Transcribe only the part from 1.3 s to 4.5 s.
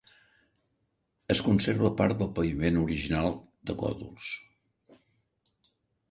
Es conserva part del paviment original de còdols.